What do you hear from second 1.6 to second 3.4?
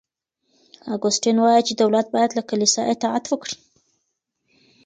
چي دولت بايد له کليسا اطاعت